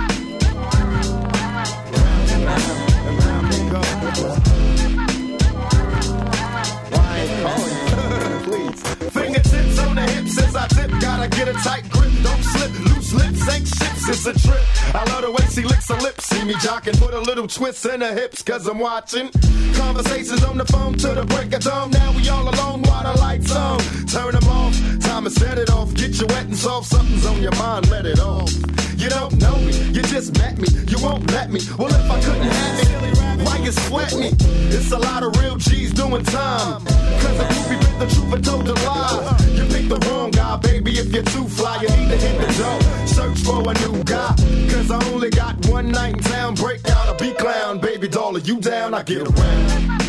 Round 1.92 2.30
and 2.30 2.44
round 2.46 2.64
and 3.06 3.18
round 3.24 3.52
they 3.52 3.62
go. 3.68 4.61
As 10.52 10.56
I 10.56 10.66
tip. 10.68 10.90
Gotta 11.00 11.28
get 11.28 11.48
a 11.48 11.52
tight 11.54 11.88
grip. 11.90 12.12
Don't 12.22 12.42
slip. 12.42 12.72
Loose 12.80 13.12
lips 13.12 13.48
ain't 13.54 13.66
ships. 13.66 14.08
It's 14.08 14.26
a 14.26 14.32
trip. 14.32 14.64
I 14.94 15.04
love 15.10 15.22
the 15.22 15.30
way 15.30 15.44
she 15.50 15.62
licks 15.62 15.88
her 15.88 16.00
lips. 16.00 16.26
See 16.26 16.44
me 16.44 16.54
jocking. 16.54 16.98
Put 16.98 17.14
a 17.14 17.20
little 17.20 17.46
twist 17.46 17.84
in 17.86 18.00
her 18.00 18.14
hips. 18.14 18.42
Cause 18.42 18.66
I'm 18.66 18.78
watching. 18.78 19.30
Conversations 19.74 20.44
on 20.44 20.58
the 20.58 20.64
phone 20.66 20.94
to 20.94 21.08
the 21.08 21.24
break 21.24 21.52
of 21.52 21.62
dawn. 21.62 21.90
Now 21.90 22.12
we 22.12 22.28
all 22.28 22.48
alone 22.48 22.82
while 22.82 23.04
the 23.04 23.20
lights 23.20 23.54
on. 23.54 23.78
Turn 24.06 24.32
them 24.32 24.48
off. 24.48 24.74
Time 25.00 25.24
to 25.24 25.30
set 25.30 25.58
it 25.58 25.70
off. 25.70 25.94
Get 25.94 26.20
you 26.20 26.26
wet 26.28 26.44
and 26.44 26.56
soft. 26.56 26.88
Something's 26.88 27.26
on 27.26 27.42
your 27.42 27.56
mind. 27.56 27.90
Let 27.90 28.06
it 28.06 28.20
off. 28.20 28.50
You 28.96 29.08
don't 29.08 29.40
know 29.40 29.56
me. 29.58 29.72
You 29.90 30.02
just 30.02 30.38
met 30.38 30.58
me. 30.58 30.68
You 30.88 30.98
won't 31.02 31.30
let 31.32 31.50
me. 31.50 31.60
Well, 31.78 31.88
if 31.88 32.10
I 32.10 32.20
couldn't 32.20 32.42
have 32.42 33.38
it, 33.38 33.46
why 33.46 33.56
you 33.58 33.72
sweat 33.72 34.14
me? 34.14 34.30
It's 34.76 34.92
a 34.92 34.98
lot 34.98 35.22
of 35.22 35.36
real 35.40 35.56
G's 35.56 35.92
doing 35.92 36.24
time. 36.24 36.84
Cause 36.84 37.70
you 37.70 37.78
bit 37.78 37.91
the 38.06 38.14
truth 38.14 38.32
and 38.34 38.44
told 38.44 38.68
a 38.68 38.74
lie, 38.74 39.36
you 39.52 39.64
picked 39.66 39.88
the 39.88 40.08
wrong 40.08 40.30
guy, 40.30 40.56
baby. 40.56 40.92
If 40.98 41.12
you're 41.12 41.22
too 41.22 41.46
fly, 41.46 41.82
you 41.82 41.88
need 41.88 42.10
to 42.10 42.16
hit 42.16 42.40
the 42.40 42.62
door. 42.62 43.06
Search 43.06 43.38
for 43.40 43.60
a 43.70 43.74
new 43.88 44.02
guy. 44.04 44.34
Cause 44.70 44.90
I 44.90 45.12
only 45.12 45.30
got 45.30 45.54
one 45.66 45.88
night 45.88 46.16
in 46.16 46.22
town. 46.22 46.54
Break 46.54 46.88
out 46.88 47.14
a 47.14 47.22
beat 47.22 47.38
clown, 47.38 47.78
baby 47.78 48.08
doll. 48.08 48.36
Are 48.36 48.40
you 48.40 48.60
down? 48.60 48.94
I 48.94 49.02
get 49.02 49.28
around. 49.28 50.01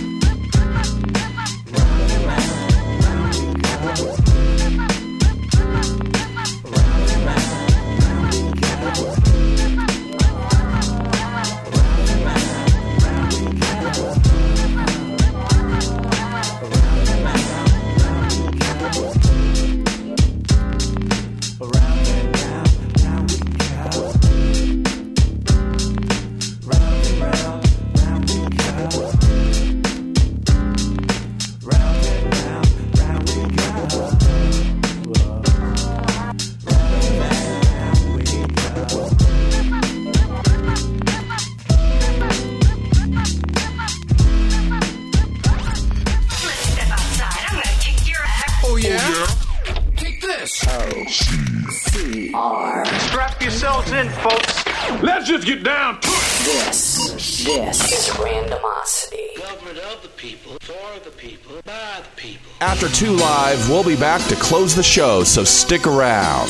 Yourselves 54.04 54.24
folks. 54.24 55.02
Let's 55.02 55.28
just 55.28 55.46
get 55.46 55.64
down 55.64 56.00
to 56.02 56.08
it. 56.08 56.44
This, 56.44 57.44
this 57.46 57.92
is 57.92 58.16
randomosity. 58.16 59.38
Government 59.38 59.80
of 59.80 60.02
the 60.02 60.10
people, 60.10 60.58
for 60.62 61.00
the 61.04 61.12
people, 61.12 61.62
by 61.66 62.02
the 62.02 62.22
people. 62.22 62.52
After 62.62 62.90
2 62.90 63.12
Live, 63.14 63.70
we'll 63.70 63.84
be 63.84 63.96
back 63.96 64.26
to 64.28 64.36
close 64.36 64.76
the 64.76 64.84
show, 64.84 65.24
so 65.24 65.44
stick 65.44 65.88
around. 65.88 66.50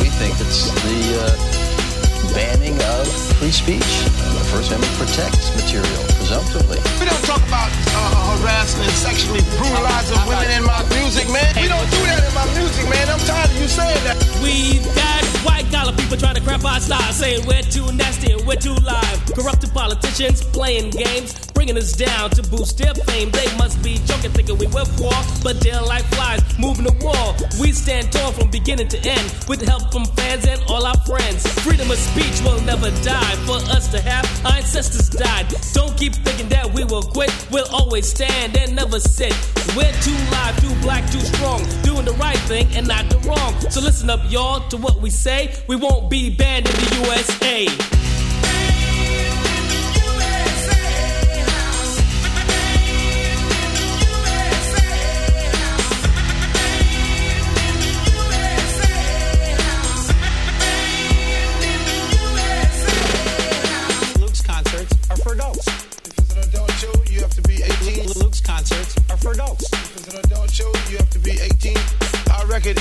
We 0.00 0.08
think 0.10 0.40
it's 0.40 0.70
the 0.70 0.98
uh, 1.22 2.34
banning 2.34 2.80
of 2.82 3.08
free 3.38 3.50
speech. 3.50 4.27
The 4.48 4.56
First 4.64 4.72
Amendment 4.72 4.96
protects 4.96 5.52
material, 5.60 6.02
presumptively. 6.16 6.80
We 6.96 7.04
don't 7.04 7.24
talk 7.28 7.44
about 7.44 7.68
uh, 7.68 8.40
harassing 8.40 8.80
and 8.80 8.96
sexually 8.96 9.44
brutalizing 9.60 10.16
women 10.24 10.48
in 10.48 10.64
my 10.64 10.80
music, 10.88 11.28
man. 11.28 11.52
We 11.52 11.68
don't 11.68 11.84
do 11.92 12.00
that 12.08 12.24
in 12.24 12.32
my 12.32 12.48
music, 12.56 12.88
man. 12.88 13.12
I'm 13.12 13.20
tired 13.28 13.52
of 13.52 13.60
you 13.60 13.68
saying 13.68 14.00
that. 14.08 14.16
We've 14.40 14.80
got 14.96 15.20
white 15.44 15.68
collar 15.68 15.92
people 15.92 16.16
trying 16.16 16.36
to 16.36 16.40
crap 16.40 16.64
our 16.64 16.80
style, 16.80 17.12
saying 17.12 17.44
we're 17.44 17.60
too 17.60 17.92
nasty 17.92 18.32
and 18.32 18.40
we're 18.48 18.56
too 18.56 18.72
live. 18.88 19.20
Corrupted 19.36 19.68
politicians 19.76 20.40
playing 20.40 20.96
games, 20.96 21.36
bringing 21.58 21.76
us 21.76 21.90
down 21.90 22.30
to 22.30 22.40
boost 22.50 22.78
their 22.78 22.94
fame. 22.94 23.32
They 23.32 23.50
must 23.56 23.82
be 23.82 23.98
joking, 24.06 24.30
thinking 24.30 24.58
we 24.58 24.68
will 24.68 24.86
war, 25.00 25.18
but 25.42 25.60
they're 25.60 25.82
like 25.82 26.04
flies 26.14 26.40
moving 26.56 26.84
the 26.84 26.94
wall. 27.02 27.34
We 27.60 27.72
stand 27.72 28.12
tall 28.12 28.30
from 28.30 28.48
beginning 28.48 28.86
to 28.94 28.98
end, 28.98 29.26
with 29.48 29.62
help 29.62 29.90
from 29.90 30.04
fans 30.04 30.46
and 30.46 30.62
all 30.68 30.86
our 30.86 30.96
friends. 30.98 31.42
Freedom 31.64 31.90
of 31.90 31.98
speech 31.98 32.40
will 32.44 32.60
never 32.60 32.90
die. 33.02 33.34
For 33.42 33.58
us 33.74 33.88
to 33.88 34.00
have, 34.00 34.24
our 34.46 34.52
ancestors 34.52 35.08
died. 35.08 35.52
Don't 35.74 35.96
keep 35.98 36.14
thinking 36.14 36.48
that 36.50 36.72
we 36.72 36.84
will 36.84 37.02
quit. 37.02 37.34
We'll 37.50 37.66
always 37.74 38.06
stand 38.06 38.56
and 38.56 38.76
never 38.76 39.00
sit. 39.00 39.34
We're 39.74 39.98
too 40.06 40.18
live, 40.30 40.54
too 40.62 40.74
black, 40.80 41.10
too 41.10 41.18
strong, 41.18 41.58
doing 41.82 42.04
the 42.04 42.14
right 42.20 42.38
thing 42.46 42.68
and 42.76 42.86
not 42.86 43.10
the 43.10 43.18
wrong. 43.26 43.52
So 43.68 43.80
listen 43.80 44.08
up, 44.10 44.20
y'all, 44.30 44.60
to 44.68 44.76
what 44.76 45.00
we 45.00 45.10
say. 45.10 45.52
We 45.66 45.74
won't 45.74 46.08
be 46.08 46.30
banned 46.30 46.68
in 46.68 46.74
the 46.76 47.02
USA. 47.02 47.87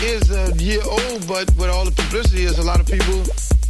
Is 0.08 0.32
a 0.32 0.54
year 0.64 0.82
old, 0.86 1.28
but 1.28 1.46
with 1.58 1.70
all 1.70 1.84
the 1.84 1.92
publicity, 1.92 2.46
there's 2.46 2.60
a 2.60 2.64
lot 2.64 2.80
of 2.80 2.88
people. 2.88 3.24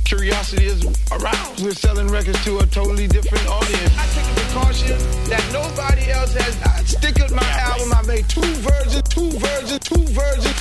Curiosity 0.06 0.66
is 0.66 0.86
aroused. 1.12 1.64
We're 1.64 1.72
selling 1.72 2.08
records 2.08 2.44
to 2.46 2.60
a 2.60 2.66
totally 2.68 3.08
different 3.08 3.46
audience. 3.48 3.92
I 3.98 4.06
take 4.14 4.30
a 4.30 4.36
precaution 4.40 4.98
that 5.30 5.44
nobody 5.52 6.12
else 6.12 6.34
has. 6.34 6.56
I 6.62 6.84
stick 6.84 7.16
with 7.16 7.34
my 7.34 7.50
album. 7.60 7.92
I 7.92 8.04
made 8.06 8.30
two 8.30 8.42
versions, 8.62 9.04
two 9.10 9.32
versions, 9.32 9.80
two 9.80 10.06
versions. 10.14 10.58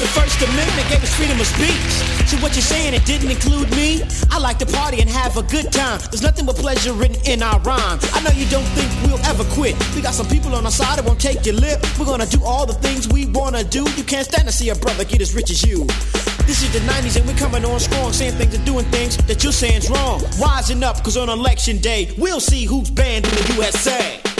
The 0.00 0.08
First 0.16 0.40
Amendment 0.42 0.88
gave 0.88 1.02
us 1.02 1.14
freedom 1.14 1.38
of 1.38 1.46
speech. 1.46 2.15
So 2.26 2.36
what 2.38 2.54
you're 2.56 2.62
saying, 2.62 2.92
it 2.92 3.04
didn't 3.04 3.30
include 3.30 3.70
me? 3.70 4.02
I 4.30 4.38
like 4.38 4.58
to 4.58 4.66
party 4.66 5.00
and 5.00 5.08
have 5.08 5.36
a 5.36 5.44
good 5.44 5.70
time. 5.70 6.00
There's 6.10 6.22
nothing 6.22 6.44
but 6.44 6.56
pleasure 6.56 6.92
written 6.92 7.22
in 7.24 7.40
our 7.40 7.60
rhymes. 7.60 8.02
I 8.12 8.20
know 8.22 8.30
you 8.30 8.46
don't 8.46 8.66
think 8.74 8.90
we'll 9.06 9.24
ever 9.26 9.44
quit. 9.54 9.76
We 9.94 10.02
got 10.02 10.12
some 10.12 10.26
people 10.26 10.52
on 10.56 10.64
our 10.64 10.72
side 10.72 10.98
that 10.98 11.04
won't 11.04 11.20
take 11.20 11.46
your 11.46 11.54
lip. 11.54 11.78
We're 11.98 12.06
gonna 12.06 12.26
do 12.26 12.42
all 12.42 12.66
the 12.66 12.74
things 12.74 13.06
we 13.06 13.26
wanna 13.26 13.62
do. 13.62 13.88
You 13.96 14.02
can't 14.02 14.26
stand 14.26 14.48
to 14.48 14.52
see 14.52 14.70
a 14.70 14.74
brother 14.74 15.04
get 15.04 15.20
as 15.20 15.36
rich 15.36 15.52
as 15.52 15.62
you. 15.62 15.86
This 16.46 16.62
is 16.62 16.72
the 16.72 16.80
90s 16.80 17.16
and 17.16 17.26
we're 17.28 17.38
coming 17.38 17.64
on 17.64 17.78
strong, 17.78 18.12
saying 18.12 18.34
things 18.34 18.54
and 18.54 18.64
doing 18.66 18.86
things 18.86 19.16
that 19.28 19.44
you're 19.44 19.52
saying's 19.52 19.88
wrong. 19.88 20.18
Wising 20.40 20.82
up, 20.82 21.04
cause 21.04 21.16
on 21.16 21.28
election 21.28 21.78
day, 21.78 22.12
we'll 22.18 22.40
see 22.40 22.64
who's 22.64 22.90
banned 22.90 23.24
in 23.24 23.34
the 23.34 23.54
USA. 23.54 24.35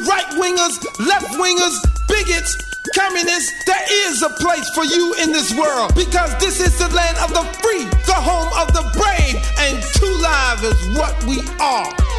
Right 0.00 0.28
wingers, 0.40 0.76
left 1.06 1.28
wingers, 1.34 1.76
bigots, 2.08 2.56
communists, 2.94 3.52
there 3.64 3.84
is 4.08 4.22
a 4.22 4.30
place 4.30 4.68
for 4.74 4.84
you 4.84 5.14
in 5.22 5.32
this 5.32 5.54
world 5.54 5.94
because 5.94 6.36
this 6.38 6.60
is 6.60 6.78
the 6.78 6.88
land 6.94 7.16
of 7.18 7.30
the 7.30 7.44
free, 7.60 7.84
the 8.06 8.14
home 8.14 8.50
of 8.60 8.72
the 8.72 8.82
brave, 8.98 9.36
and 9.58 9.82
Two 9.94 10.14
Live 10.20 10.64
is 10.64 10.98
what 10.98 11.24
we 11.24 11.40
are. 11.60 12.11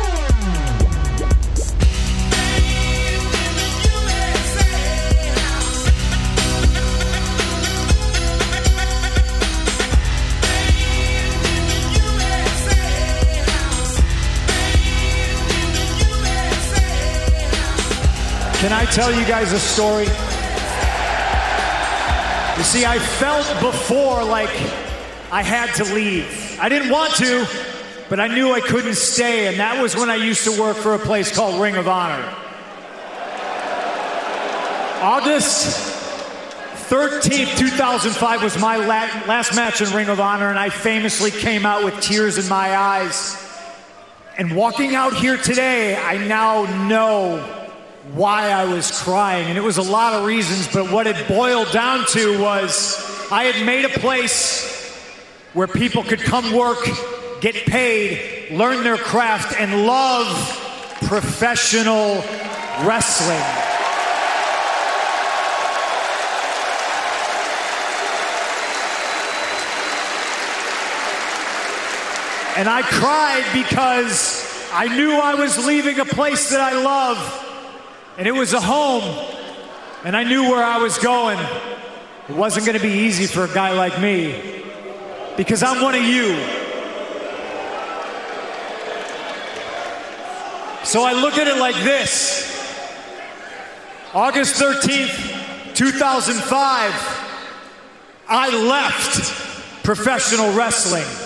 Can 18.63 18.71
I 18.71 18.85
tell 18.85 19.11
you 19.13 19.25
guys 19.25 19.51
a 19.51 19.59
story? 19.59 20.05
You 22.57 22.63
see, 22.63 22.85
I 22.85 22.97
felt 22.97 23.45
before 23.59 24.23
like 24.23 24.47
I 25.33 25.43
had 25.43 25.73
to 25.83 25.93
leave. 25.93 26.57
I 26.61 26.69
didn't 26.69 26.89
want 26.89 27.13
to, 27.15 27.45
but 28.07 28.21
I 28.21 28.29
knew 28.29 28.53
I 28.53 28.61
couldn't 28.61 28.95
stay, 28.95 29.47
and 29.47 29.59
that 29.59 29.81
was 29.81 29.97
when 29.97 30.09
I 30.09 30.15
used 30.15 30.45
to 30.45 30.57
work 30.57 30.77
for 30.77 30.93
a 30.93 30.97
place 30.97 31.35
called 31.35 31.61
Ring 31.61 31.75
of 31.75 31.89
Honor. 31.89 32.23
August 35.01 35.91
13th, 36.89 37.57
2005 37.57 38.43
was 38.43 38.57
my 38.57 38.77
last 38.77 39.57
match 39.57 39.81
in 39.81 39.93
Ring 39.93 40.07
of 40.07 40.21
Honor, 40.21 40.49
and 40.49 40.57
I 40.57 40.69
famously 40.69 41.31
came 41.31 41.65
out 41.65 41.83
with 41.83 41.99
tears 41.99 42.37
in 42.37 42.47
my 42.47 42.77
eyes. 42.77 43.35
And 44.37 44.55
walking 44.55 44.95
out 44.95 45.11
here 45.11 45.35
today, 45.35 45.97
I 45.97 46.15
now 46.15 46.63
know 46.87 47.59
why 48.11 48.49
I 48.49 48.65
was 48.65 48.91
crying. 49.01 49.47
And 49.47 49.57
it 49.57 49.63
was 49.63 49.77
a 49.77 49.81
lot 49.81 50.13
of 50.13 50.25
reasons, 50.25 50.67
but 50.73 50.91
what 50.91 51.07
it 51.07 51.27
boiled 51.27 51.71
down 51.71 52.05
to 52.07 52.41
was 52.41 53.29
I 53.31 53.45
had 53.45 53.65
made 53.65 53.85
a 53.85 53.99
place 53.99 54.71
where 55.53 55.67
people 55.67 56.03
could 56.03 56.19
come 56.19 56.53
work, 56.53 56.85
get 57.39 57.55
paid, 57.55 58.51
learn 58.51 58.83
their 58.83 58.97
craft, 58.97 59.59
and 59.59 59.85
love 59.85 60.27
professional 61.07 62.15
wrestling. 62.85 63.39
And 72.55 72.69
I 72.69 72.83
cried 72.83 73.45
because 73.51 74.45
I 74.71 74.87
knew 74.95 75.13
I 75.13 75.33
was 75.33 75.65
leaving 75.65 75.99
a 75.99 76.05
place 76.05 76.51
that 76.51 76.61
I 76.61 76.73
love, 76.83 77.17
and 78.17 78.27
it 78.27 78.31
was 78.31 78.53
a 78.53 78.61
home, 78.61 79.03
and 80.03 80.15
I 80.15 80.23
knew 80.23 80.43
where 80.43 80.63
I 80.63 80.77
was 80.77 80.97
going. 80.97 81.39
It 82.29 82.35
wasn't 82.35 82.65
going 82.65 82.77
to 82.77 82.83
be 82.83 82.93
easy 82.93 83.27
for 83.27 83.43
a 83.43 83.53
guy 83.53 83.73
like 83.73 83.99
me 83.99 84.63
because 85.35 85.63
I'm 85.63 85.81
one 85.81 85.95
of 85.95 86.03
you. 86.03 86.35
So 90.83 91.03
I 91.03 91.13
look 91.13 91.37
at 91.37 91.47
it 91.47 91.57
like 91.57 91.75
this 91.77 92.51
August 94.13 94.61
13th, 94.61 95.73
2005, 95.73 96.91
I 98.29 98.49
left 98.67 99.83
professional 99.83 100.53
wrestling. 100.55 101.22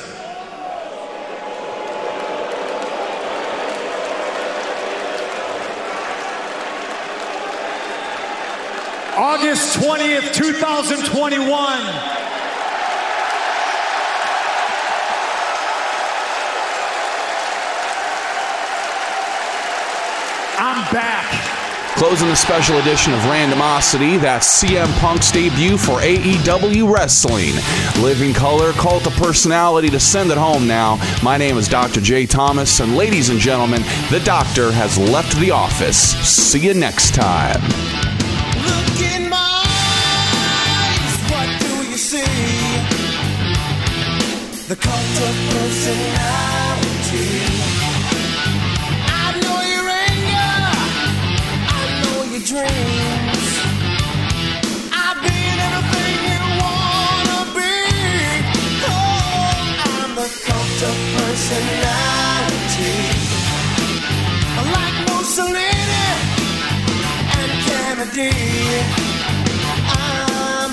August 9.18 9.80
20th, 9.80 10.32
2021. 10.32 11.82
I'm 20.60 20.94
back. 20.94 21.26
Closing 21.98 22.28
the 22.28 22.36
special 22.36 22.78
edition 22.78 23.12
of 23.12 23.20
Randomosity, 23.22 24.22
that's 24.22 24.62
CM 24.64 24.86
Punk's 25.00 25.32
debut 25.32 25.80
for 25.80 26.00
AEW 26.02 26.94
Wrestling. 26.94 27.56
Living 28.00 28.36
Colour, 28.36 28.72
cult 28.74 29.08
of 29.08 29.14
personality 29.14 29.90
to 29.90 30.00
send 30.00 30.30
it 30.30 30.38
home 30.38 30.68
now. 30.68 31.00
My 31.24 31.38
name 31.38 31.58
is 31.58 31.68
Dr. 31.68 32.02
J. 32.02 32.28
Thomas, 32.28 32.82
and 32.82 32.96
ladies 32.96 33.30
and 33.30 33.40
gentlemen, 33.40 33.82
the 34.12 34.22
doctor 34.24 34.72
has 34.72 35.00
left 35.00 35.36
the 35.40 35.50
office. 35.50 35.98
See 35.98 36.60
you 36.60 36.76
next 36.76 37.16
time. 37.16 37.97
The 44.68 44.76
cult 44.76 45.18
of 45.28 45.36
personality. 45.50 47.28
I 49.08 49.32
know 49.42 49.60
your 49.74 49.88
anger, 49.88 50.56
I 51.72 51.84
know 52.02 52.20
your 52.34 52.44
dreams. 52.52 53.48
I've 54.92 55.20
been 55.24 55.58
everything 55.68 56.20
you 56.28 56.42
wanna 56.60 57.40
be. 57.56 57.80
Oh, 58.92 59.88
I'm 59.88 60.12
the 60.20 60.28
cult 60.46 60.80
of 60.92 60.98
personality. 61.16 62.96
Like 64.76 64.98
Mussolini 65.08 66.08
and 67.40 67.52
Kennedy. 67.68 69.07